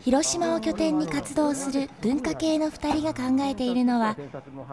[0.00, 4.16] 広島を拠点に活動する文化系の2人が考えているのは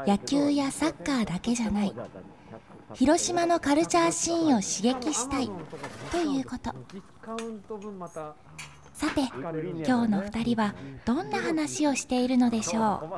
[0.08, 1.94] 野球やサッカーだけじゃない。
[2.94, 5.50] 広島のカルチャーシーンを刺激したい。
[6.12, 6.74] ということ。
[8.94, 10.76] さて今日の2人は
[11.06, 13.10] どんな話をしているのでしょう。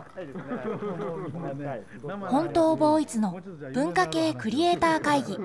[2.29, 3.37] 本当ボーイズの
[3.73, 5.37] 文化系クリエイター会議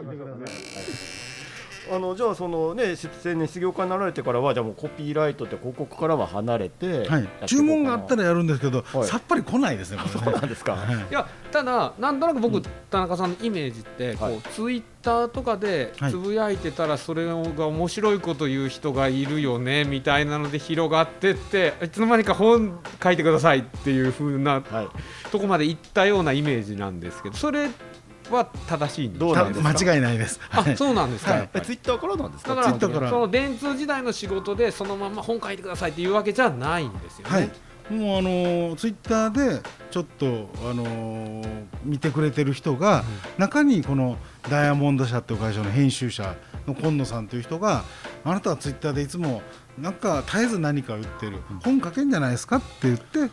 [1.91, 9.98] あのじゃあそのね出演に失業家になられてからはじゃあもうコピーライトって広告からは離れて、はい、注文があったらやるんですけど、はい、さっぱり来ないですね。
[9.98, 10.15] これ。
[10.15, 10.73] ね そうなんですか。
[10.73, 24.63] はい、いやただなんとなく僕、うん、田中さんのイメージってこう、はい、ツイッターとかでつぶやいてたらそれが面白いこと言う人がいるよねみたいなので広がってっていつの間にか本書いてくださいっていう風な、
[25.30, 27.68] とこまで行ったようなイメージなんですけどそれ
[28.32, 29.68] は正しいどうなんですか？
[29.68, 30.40] 間違いないです。
[30.51, 31.32] あ、そうなんですか？
[31.32, 32.54] はい、ツイッターからなんですか？
[32.54, 37.35] だからその電通時代の仕事でそのまま本書いてくださいっていうわけじゃないんですよね。
[37.35, 37.51] はい。
[37.90, 41.43] もうあのツイッターでちょっとあの
[41.85, 43.02] 見てくれてる人が、
[43.38, 44.18] 中にこの
[44.51, 46.35] ダイヤモンド社っていう会社の編集者
[46.66, 47.85] の今野さんという人が
[48.24, 49.40] あなたはツイッターでいつも
[49.79, 52.57] なんか絶えず何か売ってる、本書けんじゃないですか？
[52.57, 53.30] って言って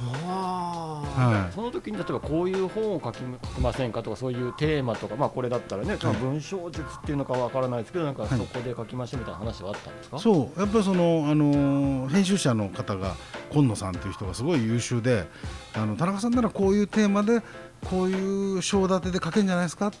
[0.00, 3.22] はい、その時に例えばこういう本を書き
[3.60, 10.60] ませんかとかそういうテーマとか、まあ、これだったらね、はい、文章術っていうのかわからないですけどなんかそこで書きましょうみたいな話はあったんですか、はい、そう。
[10.60, 13.16] やっぱりその、あの編集者の方が
[13.50, 15.26] 今野さんという人がすごい優秀で
[15.74, 17.42] あの田中さんならこういうテーマで
[17.84, 19.92] こういう章立てで書けんじゃないですかっ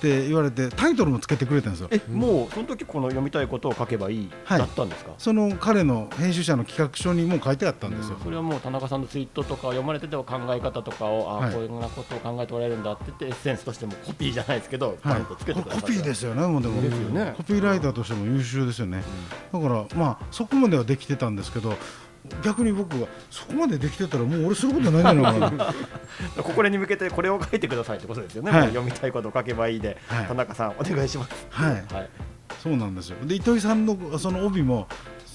[0.00, 1.88] て言われてタイトルもつけてくれたんですよ。
[1.90, 5.12] えもうその時この読みたいことを書けばいい、はい、だったんですか？
[5.18, 16.82] その彼の編集者の企画書にも書いてあったんですよ、それはもう田中さんのツイートとか読まれてても考え方とかをあ、はい、こういうようなことを考えておられるんだって言ってエッセンスとしてもコピーじゃないですけど、はい、コピーですよねもうでも。
[16.82, 17.34] ですよね。
[17.36, 19.02] コピーライターとしても優秀ですよね、
[19.52, 21.74] うん、だからまあそこまではできてたんですけど
[22.42, 25.74] 逆に僕がそこまでできてたらもう俺することないんじゃないかな。
[26.42, 31.46] ここに向けてこれを書いてくださいってことですよね、はい、読みたいことを書けばいいで、はい、田中さんお願いします。
[31.50, 32.10] はい、はい、
[32.62, 33.16] そうなんですよ。
[33.24, 34.88] で糸井さんのその帯も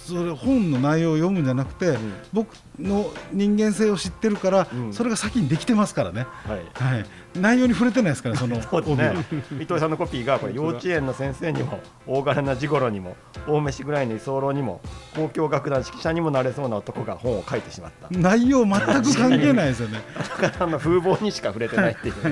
[0.07, 7.05] それ本の内容を読むんじゃなくて、うん、僕の人間性を知ってるから、うん、それが先にできてますからね、はい、はい、
[7.39, 9.13] 内容に触れてないですからその そうね。
[9.59, 13.15] 伊藤さんのコピーがこれ幼稚園の先生にも大柄なジゴロにも
[13.47, 14.81] 大飯ぐらいの居候にも
[15.11, 18.07] 交響楽団指揮者にもなれそうな男が本を書いてしまった。
[18.09, 20.01] 内容全く関係ないですよね。
[20.17, 22.29] 田中さんの風貌にしか触れてないっていう、は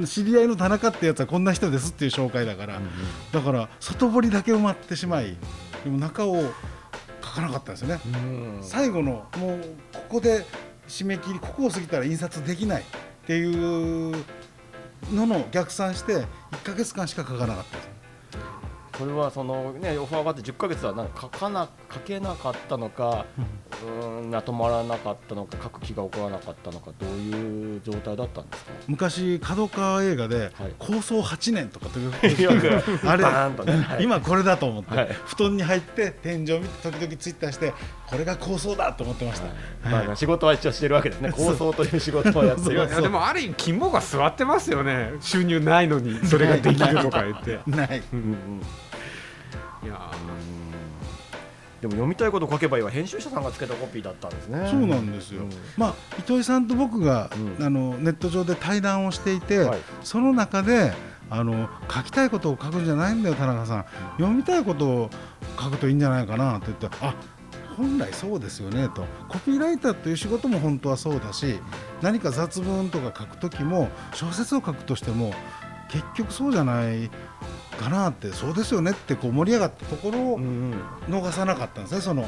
[0.00, 2.90] い、 知り合いの田中ってやつはこんな人ですっていう紹介だから、うんうん、
[3.32, 5.36] だから外堀だけ埋まってしまい
[5.84, 6.42] でも中を
[7.22, 8.00] 書かなかったですよね、
[8.62, 9.60] 最後のもう
[9.92, 10.44] ここで
[10.88, 12.84] 締め切りここを過ぎたら印刷できないっ
[13.26, 14.24] ていう
[15.12, 17.89] のの逆算して1か月間しか書かなかったです
[19.00, 23.24] それはそのねオファーがあって10か月はなんか書かな書けなかったのか、
[23.86, 24.30] うん。
[24.30, 28.72] まとまらなかったのか書く気が起こらなかったのかどういう状態だったんですか？
[28.88, 32.12] 昔角川映画で構想8年とかという
[33.08, 33.30] あれ、ね。
[34.00, 37.72] 今これだと思って、はい、布団に入って天井見て時々ツイッターして
[38.06, 41.32] これが構想だと思ってました、はい、まあ、仕事は一応してるわけですね。
[41.32, 45.12] 構想という仕事をやってるでもある意味肝が座ってますよね。
[45.22, 47.60] 収入ないのにそれができるとか言って。
[47.66, 48.62] ない、うんうん
[49.82, 50.10] いや
[51.80, 52.90] でも読みたいこと書けばいいわ。
[52.90, 54.68] 編集者さんがつけたコピーだったんですね。
[54.70, 60.92] そうなんですよ、うん、まあ糸井さんと僕が、うん、あのネット上で対談をしていて、はい、その中で
[61.30, 63.84] あの書きたいことを書くんじゃないんだよ田中さん。
[64.18, 65.10] 読みたいことを
[65.58, 67.14] 書くといいんじゃないかなって言ってあ
[67.78, 69.06] 本来そうですよねと。
[69.28, 71.60] コピーライターという仕事も本当はそうだし
[72.02, 75.32] 何か雑文とか書く時も小説を書くとしても
[75.90, 77.10] 結局そうじゃない
[77.80, 80.40] かなってそうですよねってこう盛り上がったところを
[81.08, 82.26] 逃さなかったんですねその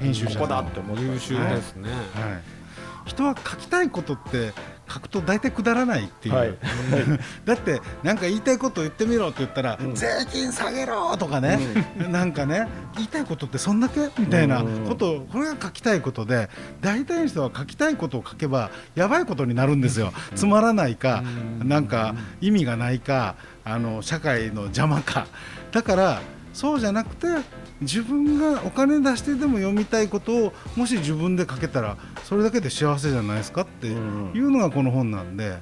[0.00, 4.52] 編集者ここだって思優秀ですね、はい、人は書きたいことって
[4.88, 6.54] 書くと大体くだらないっていう、はい、
[7.44, 11.58] だってなんか言いたいこと言ってみろって言ったら、うん、税金下げろとかね、
[11.98, 16.50] うん、なんかね言いたいことってそんだけみたいなことをこれが書きたいことで
[16.80, 21.22] 大体の人は書きたいことを書けばやばいことになるんですよ、つまらないか、
[21.62, 25.26] なんか意味がないかあの社会の邪魔か。
[25.72, 26.20] だから
[26.54, 27.26] そうじゃなくて
[27.80, 35.58] 自分がお金出してでも読みたいことをもし自分で書けたらそれだけで幸せじゃないですかっていうのがこの本なんで、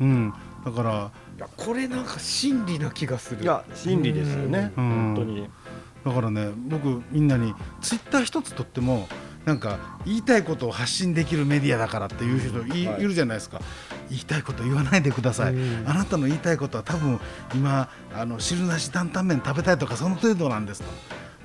[0.00, 0.34] うん、
[0.64, 3.42] だからいやこれなんか真理な気がする。
[3.42, 5.48] いや真理ですよね、うん、本当に。
[6.04, 9.08] だからね僕みんなにツイッター一つとっても
[9.48, 13.62] なんか言いたいことを発信できるメディアだからっていう人い,、るじゃないですか。
[14.10, 15.54] 言いたいこと言わないでください、
[15.86, 17.18] あなたの言いたいことは多分
[17.54, 20.88] 今あの汁なし担々麺食べたいとかその程度なんですと。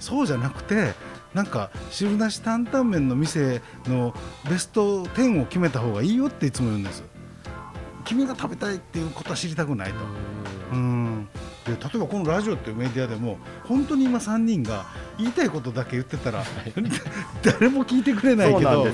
[0.01, 0.95] そうじゃなくて
[1.33, 4.13] なんか汁なし担々麺の店の
[4.49, 7.05] ベスト10を決めた方がいいよっていつも言うんです。
[8.03, 9.95] 君が食べたいっていうことは知りたくないと。
[10.73, 11.12] うん
[11.65, 14.85] で例えばこのラジオっていうメディアでも本当に今3人が
[15.17, 16.43] 言いたいことだけ言ってたら
[17.43, 18.85] 誰も聞いてくれないけど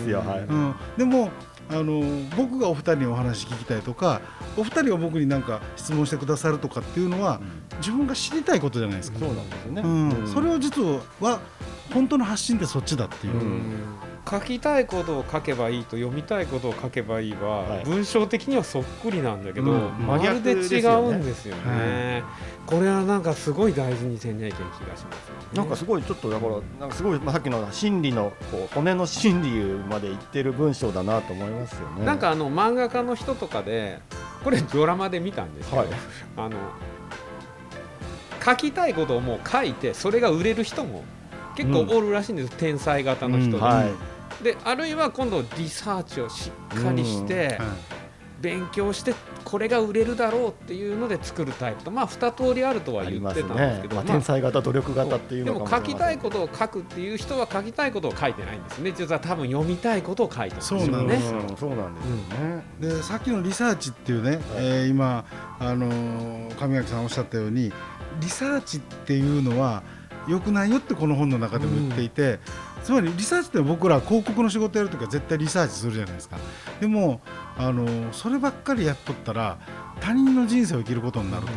[0.98, 1.32] でも
[1.72, 2.02] あの
[2.36, 4.22] 僕がお二人にお話聞きたいとか
[4.58, 9.20] お二人は僕に何か質問してくださるとかっていうのは、うん、自分が知りたいことじゃないですか。
[9.20, 9.88] そうなんですよね、う
[10.24, 10.82] ん、それを実
[11.20, 11.40] は
[11.94, 13.34] 本当の発信ってそっちだっていう。
[14.34, 22.24] うん書きたいことを書けばいいと読みたいことを書けばいいは、はい、文章的にはそっくりなんだけど、うん、まるで違うんですよね、
[22.68, 29.50] これはなんかすごい大事にせんにゃいけん気がします、ね、なんかすごいちょっとだからなんかすごい、まあ、さっきの心理のこう骨の心理
[29.90, 32.06] まで言ってる文章だなと思いますよね。
[32.06, 34.00] なんかあの漫画家の人とかで
[34.44, 35.90] これドラマで見たんですけど、はい、
[36.38, 36.58] あの
[38.46, 41.04] 書きたいことをもう書いてそれが売れる人も
[41.56, 43.58] 結構おるらしいんです、うん、天才型の人で。
[43.58, 43.62] うん。
[43.64, 47.60] はいであるいは今度リサーチをしっかりして、
[48.42, 49.14] 勉強して
[49.44, 53.96] これが売れるだろうっていうので作るタイプとまあ二通りあるとは言ってたんですけど、ね。
[53.96, 58.94] まあ、天才型努力型っていうでも書きたいことを書くっていう人は書きたいことを書いてないんですね。
[58.96, 60.86] 実は多分読みたいことを書いてるんですよね。
[60.86, 65.26] そうなんですよ、そうなんでさっきのリサーチっていうね、はい、えー、今
[65.60, 67.74] あの上垣さんおっしゃったように
[68.22, 69.84] リサーチっていうのは
[70.28, 72.40] 良くないよってこの本の中でも言っていて、うん
[72.84, 76.38] つまりリサーチって僕ら広告の仕事やるときは絶対リサーチするじゃないですか。
[76.80, 77.22] でも
[77.58, 79.60] あのそればっかりやっとったら
[80.00, 81.52] 他人の人生を生きることになると、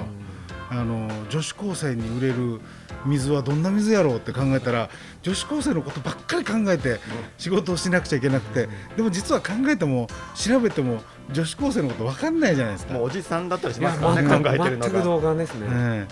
[0.70, 2.60] あの女子高生に売れる
[3.06, 4.88] 水はどんな水やろうって考えたら
[5.22, 7.00] 女子高生のことばっかり考えて
[7.36, 8.68] 仕事をしなくちゃいけなくて。
[8.96, 11.02] でも実は考えても調べても
[11.32, 12.94] 女子高生のこと分かんないじゃないですか。
[12.94, 14.90] もうおじさんだったりしますからね考えてるのが。
[14.90, 16.08] 全く動画ですね、ね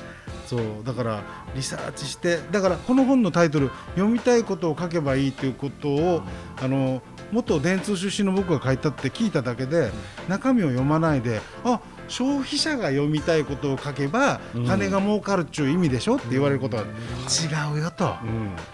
[0.51, 1.23] そうだから
[1.55, 6.23] リサーチしてだからこの本のタイトル「読みたいことを書けばいい」ということを、
[6.61, 9.93] あの元電通出身の僕が書いたって聞いただけで
[10.29, 18.17] 中身を読まないであ消費者が読みたいことを書けば金が儲かるっちゅう意味でしょって言われることは違うよと、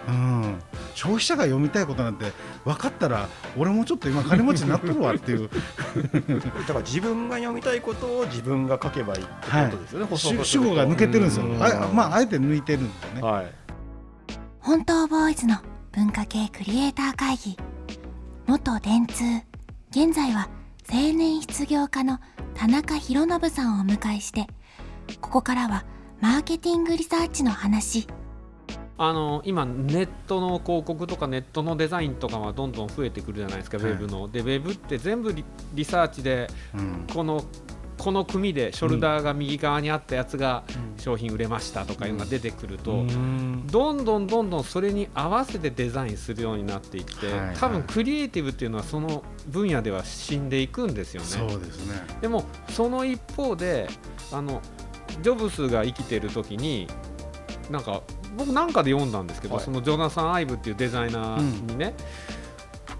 [0.08, 0.62] うん、うん、
[0.96, 2.32] 消費者が読みたいことなんて
[2.64, 5.48] 分かったら俺もちょっと今金持ちになっとるわっていう。
[5.48, 13.52] だから自分が読みたいことを自分が書けばいいってことですよね、はい、主語が抜けてるんですよあ,、まあ、あえて抜いてるんですよね、はい、
[14.60, 15.56] 本当ボーイズの
[15.92, 17.56] 文化系クリエイター会議。
[18.46, 19.22] 元電通。
[19.90, 20.48] 現在は
[20.90, 22.20] 青年失業家の
[22.54, 24.46] 田中博信さんをお迎えして
[25.20, 25.84] ここからは
[26.20, 28.06] マーケティングリサーチの話
[28.98, 34.28] あの今ネットの広告とかネットのデザインとかはどんどん増えてくるじゃないですか、はい、ウェブの。
[34.28, 35.34] でウェブって全部
[35.74, 36.48] リサーチで、
[37.12, 37.44] この
[37.98, 40.64] この組でショルダーが右側にあったやつが
[40.98, 43.04] 商品売れましたとかいうのが出てくると、
[43.66, 47.12] どんどんどんどんそれに合わせてデザインするようになっていって、
[47.58, 51.26] 多分クリエイティブっていうのはその分野では死んでいくんですよね。
[51.26, 51.94] そうですね。
[52.20, 53.88] でもその一方で
[54.32, 54.62] あの
[55.22, 56.86] ジョブスが生きてる時に
[57.70, 58.02] なんか
[58.36, 61.94] 僕なんかで読んだんですけど、はい、そのジョナサン・アイブっていうデザイナーにね、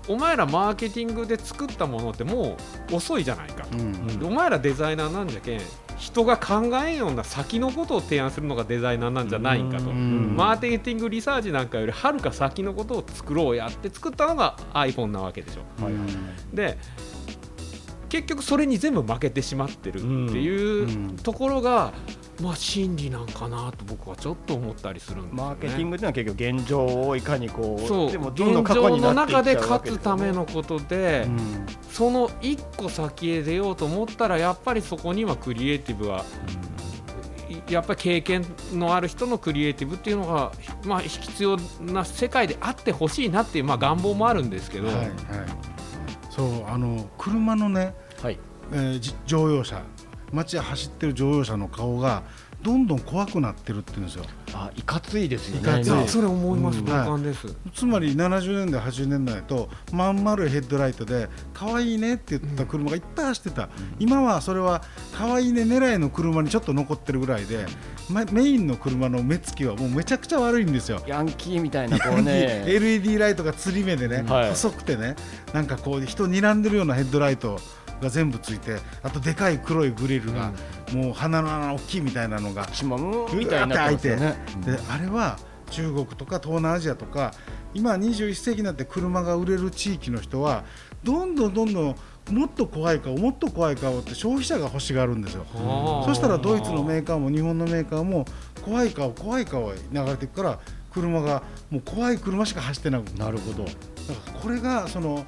[0.09, 2.57] うん、お前らマーケティングで作ったものっても
[2.91, 5.61] う遅いじゃないか、うん、お前らデザイナーなんじゃけん
[5.97, 15.83] 人が考えんような先のことを提案するのがデザイナーなんじゃないかと、マーケティングリサーチなんかよりはるか先のことを作ろうやって作ったのが iPhone なわけでしょ。
[15.83, 15.95] はい、
[16.55, 16.77] で
[18.11, 20.07] 結局それに全部負けてしまってるって
[20.39, 21.93] いうところが、
[22.41, 28.13] まあ真理なんかなと僕はちょっと思ったりするんです、ね、マーケティングっていうのは結局現状をいかにこうそう。
[28.13, 36.25] でもどんどん現状の中で勝つためのことで、うん、その一個先へ出ようと思ったらやっぱりそこにはクリエイティブは、
[37.49, 40.53] うん、やっぱり経験のある人のクリエイティブっていうのが、
[40.85, 44.89] まあ、必要な世界であってほしいなっていう、まあ、願望もあるんですけど。
[44.89, 45.11] はいはい、
[46.31, 48.39] そうあの車のね、はい。
[48.73, 49.81] えー、乗用車
[50.33, 52.23] 街走ってる乗用車の顔が
[52.63, 54.25] どんどん怖くなってるって言うんですよ。
[54.55, 55.93] あいかついですよいかつい。
[55.93, 56.09] ね。
[56.09, 56.85] それ思います、うん。
[56.87, 63.69] 同感です、つまり70年代80年代とまん丸いヘッドライトで可愛いねって言った車がいっぱい走ってた、
[63.99, 67.67] 今はそれは可愛いね狙いの車にちょっと残ってるぐらいで、
[68.11, 71.03] まメインの車の目つきはもうめちゃくちゃ悪いんですよ。
[71.07, 72.65] ヤンキーみたいなこうね。
[72.67, 74.51] LED ライトがつり目でね、はい。
[74.51, 75.15] 細くてね
[75.53, 77.61] なんかこう人睨んでるようなヘッドライト
[78.01, 80.53] が全部ついてあとでかい黒いグリルが、
[80.93, 82.67] もう鼻の穴大きいみたいなのが
[83.35, 84.37] みたいになってね。
[84.65, 85.39] であれは
[85.71, 87.33] 中国とか東南アジアとか
[87.75, 90.65] 今21世紀になって車が売れる地域の人は
[91.03, 91.97] どんどんどんどん
[92.31, 95.45] もっと怖い顔もっと怖い顔って消費者が欲しがるんですよ。
[96.05, 98.25] そしたらドイツのメーカーも日本のメーカーも
[98.65, 100.59] 怖い顔怖い顔へ流れていくから
[100.93, 103.65] 車がもう怖い車しか走ってなくなるなるほど。
[103.65, 103.77] だか
[104.35, 105.25] らこれがその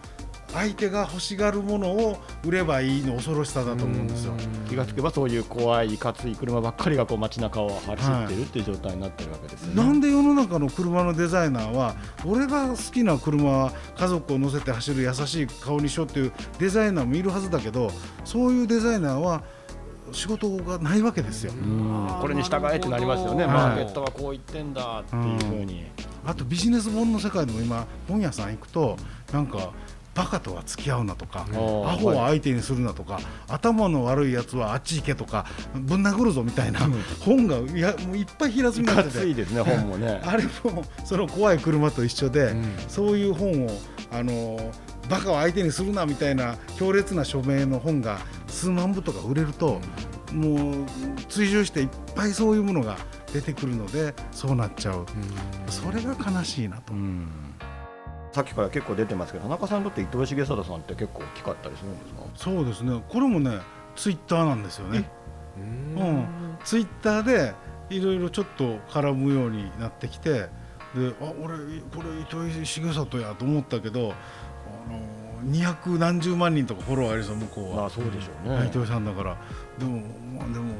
[0.53, 4.33] 相手が欲しがるものを売ればいいの恐ろしさだと思うんですよ。
[4.69, 7.91] 気がつけばそういう怖いいかつい車ばっかりがこう街中を走
[8.25, 9.83] ってるっていう状態になってるわけですよね。
[9.83, 17.91] なんで世の中の車のデザイナーは俺が好きな車は家族を乗せて走る優しい顔にしようっていうデザイナーもいるはずだけど
[18.25, 19.43] そういうデザイナーは
[20.13, 21.53] 仕事がないわけですよ。
[21.53, 23.45] うんこれに従えってなりますよね。
[23.45, 25.87] はいマーケットはこう言ってんだっていうふうに。
[26.27, 28.97] あとビジネス本の世界でも今本屋さん行くと
[29.33, 29.71] なんか
[30.19, 31.55] バカとは付き合うなとか、ア
[31.93, 36.81] ホは相手にするなとか、頭の悪いやつはあっち行けとかぶん殴るぞみたいな
[37.21, 39.25] 本がいやもういっぱい平積みになかってて。
[39.25, 40.21] ついですね本もね。
[40.27, 42.65] あれもその怖い車と一緒で、ん。
[42.89, 43.71] そういう本を
[44.11, 44.73] あの
[45.09, 49.81] バカを相手にするなみたいな強烈な署名の本が数万部とか売れると、
[50.33, 50.85] もう
[51.29, 52.97] 追従していっぱいそういうものが
[53.33, 55.07] 出てくるのでそうなっちゃう、
[55.69, 56.93] それが悲しいなと。
[58.39, 62.21] うんさっきから結構出てますけど田中さんにとって伊藤重貞さんって結構大きかったりするんですか？
[62.37, 63.03] そうですね。
[63.09, 63.59] これもね
[63.97, 65.11] ツイッターなんですよね。
[65.57, 66.27] うん、
[66.65, 67.53] ツイッターで
[67.91, 70.49] いろいろちょっと絡むようになってきてで
[71.21, 71.57] あ俺
[71.93, 78.67] これ糸井重里やと思ったけどあの200何十万人とかフォロワーありそう向こうは、まあそうでしょうね。
[78.69, 79.37] 糸井さんだから。
[79.79, 80.01] でも
[80.39, 80.75] まあでも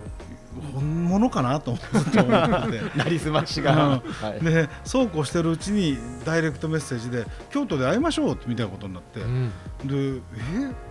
[0.75, 2.19] 本物かなと思って。
[2.97, 3.73] なりすましが。
[3.73, 9.51] うんはいでそうこうしてるうちにダイレクトメッセージで京都で会いましょうみたいなことになって、うん
[9.85, 10.88] でえ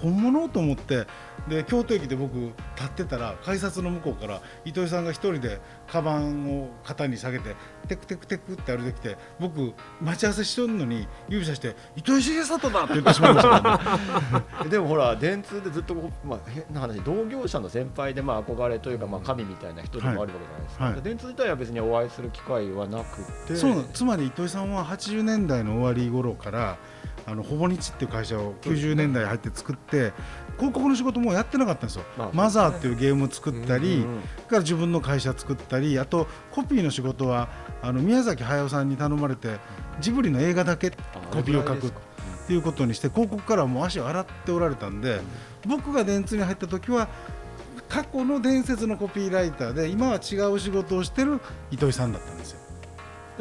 [0.00, 1.06] 本物と思って。
[1.48, 2.52] で京都駅で僕立
[2.86, 7.54] ってたら改札の向こうから糸井さんが一人でカバンを肩に下げて
[7.86, 20.92] テクテクテクって歩いてきて僕待ち合わせしとるのに指さして「糸井重里だ!」って言ってしまいました、ね、 でもほら電通でずっとまあ、変な話同業者の先輩でまあ憧れというか、まあ、神みたいな人でもあるわけじゃないですか、はい。
[20.94, 21.02] はい。
[21.02, 23.56] で電通自体は別にお会いする機会はなくて。
[23.56, 26.76] そうつまり糸井さんは80年代の終わり頃から
[27.26, 30.12] あのほぼ日っていう会社を90年代入って作って
[30.56, 32.04] 広告の仕事もやってなかったんですよ。
[32.16, 37.48] まあマザーっていうゲームを作ったり、うんうんから自分の会社作ったりあとコピーの仕事は
[37.82, 39.58] あの宮崎駿さんに頼まれて
[40.00, 40.90] ジブリの映画だけ
[41.32, 41.92] コピーを書くっ
[42.46, 45.20] ていうことにして広告からはもう足を洗っておられたんで
[45.66, 47.08] 僕が電通に入った時は
[47.88, 51.40] 過去の伝説のコピーライターで今は違う仕事をしてる
[51.72, 52.65] 糸井さんだったんですよ。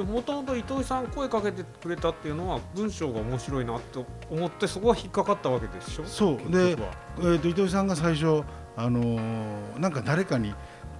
[0.04, 6.06] もともと糸井さん声かけてくれたっていうのは文章が面白いなと思ってそこは引っかかったわけでしょ？
[6.06, 6.38] そう。
[6.38, 6.78] 結で
[7.20, 8.44] えー、と糸井さんが最初、
[8.76, 10.54] あのーなんか誰かに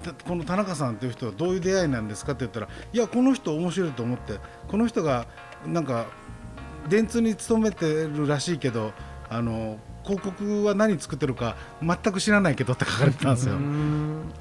[0.04, 5.28] たこの田中さんという人はどういう出会いなんですかって言ったらいやこの人面白いと思ってこの人が
[5.66, 6.06] なんか
[6.88, 8.92] 電通に勤めてるらしいけど、
[9.28, 13.56] あの広告は何作ってるか全く知らないけどって書かれてたんですよ。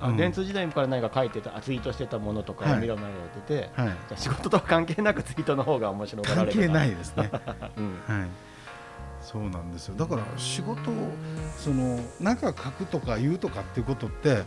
[0.01, 0.17] あうん。
[0.17, 7.31] 電通時代から何か書いてたあツイートしてたものとかを見ろ見られてて、はい、じゃあ仕事とは関係なくツイートの方が面白がら関れる係ないですね。
[7.77, 8.01] うん。
[8.07, 8.29] はい
[9.25, 9.95] そうなんですよ。
[9.97, 10.95] だから仕事を
[11.57, 14.43] そのなんか書くとか言うとかっていうことって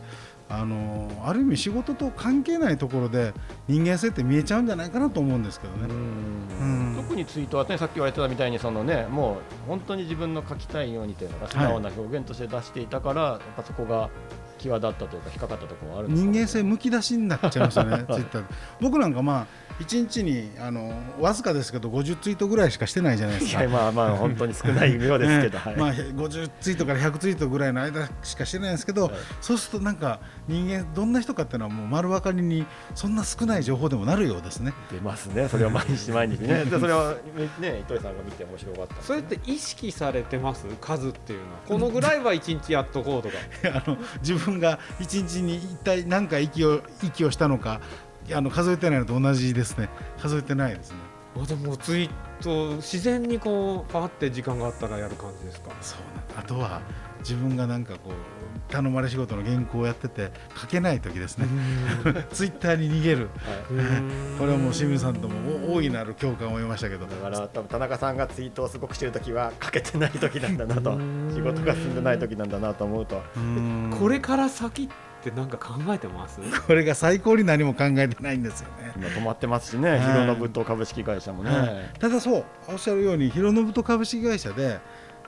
[0.49, 3.33] あのある意味仕事と関係ないところで
[3.67, 5.87] 人間性って見えちゃうんじゃないかなと思うんですけどね。
[5.89, 6.93] うん。
[6.95, 14.09] 特にツイートは、ね、さっき言われてたみたいにその、ね、もう本当に自分の書きたいようにというのが素直な表現として出していたから、やっぱそこが
[14.57, 18.47] 際立ったというか引っかかったところはあるんですか人間性むき出しになっちゃいましたね、 ツイッターで。
[18.81, 19.47] 僕なんかまあ
[19.79, 23.67] 1日にあのわずかですけど50ツイートぐらいしかしてないじゃないですか。
[23.67, 29.13] まあまあ本当に少ないようですけど、ねはいまあ、50ツイートから100ツイートぐらいの間しかしてないんですけど、はい。
[29.41, 32.65] そうするとなんか人間どんな人かっていうのはもう丸分かりに
[32.95, 34.73] そんな少ない情報でもなるようですね。
[34.91, 35.47] 出ますね。
[35.47, 36.65] それは毎日毎日ね。
[36.69, 37.15] でそれは
[37.59, 39.01] ね糸井さんが見て面白かった。
[39.03, 40.65] それって意識されてます？
[40.81, 41.59] 数っていうのは。
[41.67, 43.35] このぐらいは一日やっとこうとか。
[43.85, 47.81] あの自分が一日に一体何回息を息をしたのか
[48.33, 49.89] あの数えてないのと同じですね。
[50.19, 50.97] 数えてないですね。
[51.41, 52.09] あでもツイー
[52.41, 55.69] ト自然にこうパーって時間があったらやる感じですか？
[55.81, 56.81] そうなんあとは
[57.19, 61.47] 自分がなんかこう頼まれ仕事の原稿をやってて書けない時ですね。
[62.33, 63.29] ツイッターに逃げる、
[64.39, 67.05] これはもう清水さんとも大いなる共感を得ましたけど。
[67.05, 70.97] だから多分田中さんがツイートをすごくしてる時は書けてない時なんだなと。
[71.33, 73.21] 仕事が進んでない時なんだなと思うと。
[73.99, 74.93] これから先って
[75.31, 76.39] 何か考えてます？
[76.67, 78.93] これが最高に何も考えてないんですよね。
[78.95, 84.79] 今止まってますしね、広信と株式会社もね、はい、ただそうおっしゃるように広信と株式会社で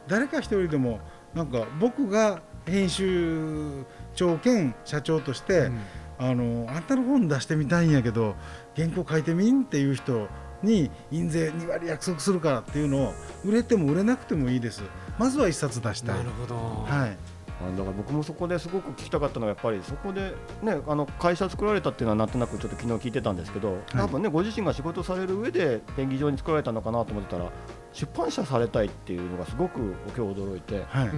[0.08, 1.00] 誰か一人でも
[1.34, 5.80] なんか僕が編集長兼社長として、うん、
[6.20, 8.36] あのあんたの本出してみたいんやけど
[8.76, 10.28] 原稿書いてみんっていう人
[10.62, 13.14] に印税2割約束するからっていうのを
[13.46, 14.84] 売れても売れなくてもいいです。
[15.18, 16.18] まずは1冊出したい。
[16.18, 17.18] なるほど、はい
[17.60, 27.52] だから僕もそこですごく聞きたかったのはやっぱりそこで、ね、あの会社作られたっていうのはなんとなくちょっと昨日聞いてたんですけど、多分ねご自身が仕事される上で演技場に作られたのかなと思ってたら
[27.92, 29.80] 出版社されたいっていうのがすごく
[30.16, 31.10] 今日驚いて、はい、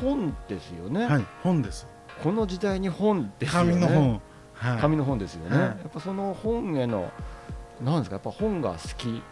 [0.00, 1.86] 本ですよね、はい、本です。
[2.22, 3.72] この時代に本ですよね。
[3.72, 4.22] 紙の本、
[4.54, 7.10] はい、紙の本ですよね、やっぱその本への
[7.80, 9.22] なんですかやっぱ本が好き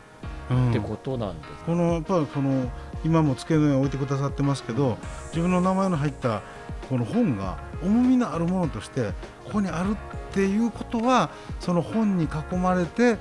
[0.70, 2.70] ってことなんです、うん、このやっぱこの
[3.04, 6.42] 今も机の上に置いてくださってますけど自分の名前の入った
[6.88, 9.12] この本が重みのあるものとして
[9.44, 13.16] ここにあるっていうことはその本に囲まれて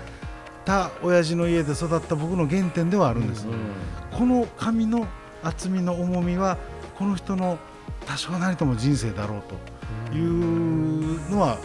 [0.66, 5.08] た親父の家で育った僕の原点ではあるんです、うん、この紙の
[5.44, 6.58] 厚みの重みは
[6.98, 7.58] この人の
[8.06, 9.44] 多少なりとも人生だろう
[10.12, 11.58] というのは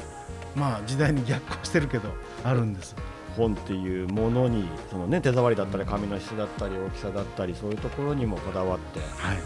[0.54, 2.10] まあ時代に逆行してるけど
[2.44, 2.94] あるんです。
[3.36, 9.38] 本っていうものにその、ね、手触りだったり紙の質だったり大きさだったりそういうところにもこだわって、はい、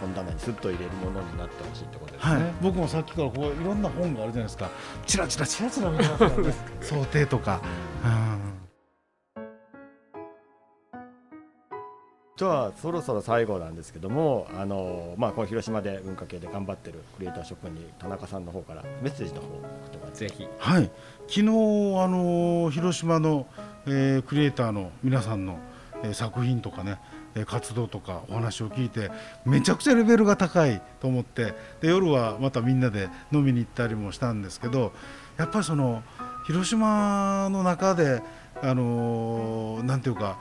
[0.00, 4.70] 本棚にすっと入れるものになってほしいってことですね、はい、僕もさっきからこういろんな本があるじゃないですか。
[5.06, 6.54] チラチラチラチラ見てますね。
[6.80, 7.60] 想定とか。
[8.04, 8.47] うん
[12.38, 19.62] じゃあそろそろ最後なんですけどもあの、まあ、この広島で文化系で頑張ってるクリエイター職に田中さんの方からメッセージの方を
[20.14, 20.46] ぜひ。
[20.58, 20.84] はい。
[21.26, 21.42] 昨日あ
[22.06, 23.48] の広島の、
[23.86, 25.58] えー、クリエイターの皆さんの、
[26.04, 27.00] えー、作品とかね
[27.46, 29.10] 活動とかお話を聞いて
[29.44, 34.92] めちゃくちゃレベルが高いと思ってで夜はまたみんなで飲みに行ったりもしたんですけど
[35.36, 36.04] やっぱりその
[36.46, 38.22] 広島の中で
[38.62, 40.38] あのー、なんていうか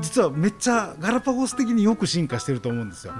[0.00, 3.14] 実はめっちゃガラパゴス的によく進化してると思うんですよ。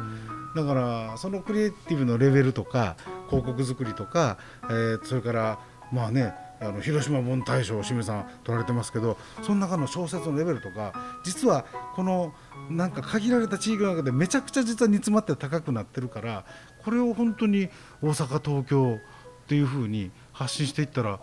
[0.54, 2.96] だからそのクリエイティブのレベルとか
[3.28, 5.58] 広告作りとか、えー、それから
[5.92, 12.34] まあねあの広島本大賞を清水さん取られてますけどその中の小説のレベルとか実はこの
[12.68, 16.44] なんか限られた地域の中でめちゃくちゃ実は煮詰まって高くなってるから
[16.84, 17.68] これを本当に
[18.02, 18.98] 大阪東京
[19.44, 21.20] っていうふうに発信していったら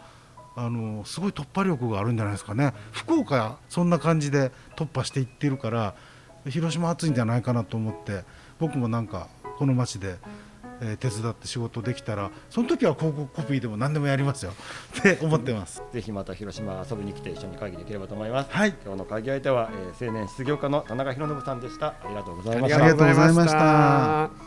[0.55, 2.73] あのすごい突破力があるんじゃないですかね。
[2.91, 5.95] 福岡そんな感じで突破していってるから
[6.49, 8.23] 広島暑いんじゃないかなと思って
[8.59, 10.17] 僕もなんかこの町で、
[10.81, 14.53] えー、手伝って仕事できたらその時は広告コピーでも何でもやりますよ。
[14.97, 15.83] って思ってます。
[15.91, 21.87] ぜひまた広島遊びに来て一緒に会議できればと思います、はい、今日の会議相手は、えー、青年失業家の田中博信さんでした。
[21.87, 22.77] ありがとうございました。
[22.77, 24.44] ありがとうございました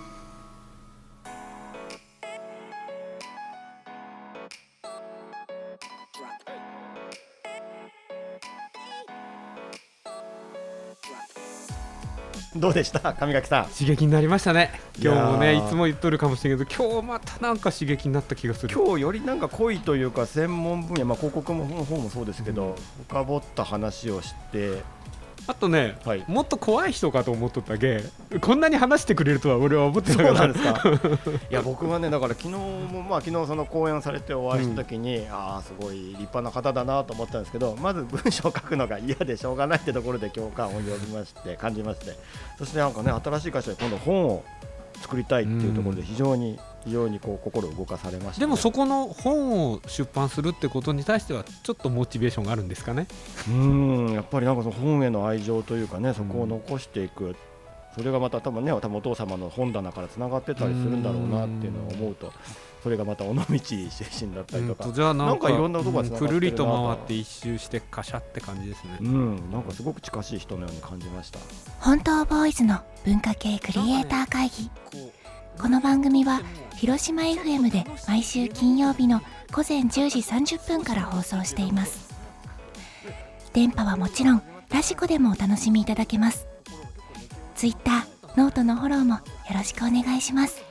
[12.58, 13.12] どうでした？
[13.14, 13.64] 上垣さん。
[13.66, 14.70] 刺激になりましたね。
[15.00, 18.74] 今日もねいつも言っとるかもしれないけど今日またなんか刺激になった気がする。
[18.74, 22.74] 今日よりなんか濃いというか専門分野、まあ、広告の方もそうですけど、うん、
[23.08, 24.82] 深掘った話をして
[25.48, 28.02] あとね、はい、もっと怖い人かと思っとったけ
[28.42, 30.46] こんなに話してくれるとは俺は思ってなかった。
[30.46, 30.82] んですか。
[31.50, 42.14] いや僕はねだから昨日もまあ昨日その講演されてお会いした時に、うん、ああすごい立派な方だなと思ったんですけどまず文章を書くのが嫌でしょうがないってところで共感を呼びまして感じまして。
[42.58, 44.44] そしてなんかね新しい会社で今度本を
[45.00, 53.06] 作りたいっていうところで非常に非常にこう心動かされました、ね、でもそこの本を出版するってことに対してはちょっとモチベーションがあるんですかね。
[53.48, 57.36] うんやっぱりなんかその本への愛情というかねそこを残していく、
[57.94, 62.32] それがまた多分ね多分お父様の本棚からつながってたりするんだろうなっていうのを思うと
[62.82, 68.98] それがまた尾道出身だったりとか、うん、じゃあなんかいろんなとこがくるりと回って一周してカシャって感じですね。
[69.00, 71.38] うんなんかすごく近しい人のように感じました。
[71.80, 74.70] 本当ボーイズの文化系クリエイター会議
[75.60, 76.40] この番組は
[76.76, 79.20] 広島 FM で毎週金曜日の
[79.52, 82.14] 午前10時30分から放送しています。
[83.52, 86.46] 電波はもちろんラジコでもお楽しみいただけます。
[87.56, 89.20] Twitter ノートのフォローもよ
[89.54, 90.67] ろしくお願いします。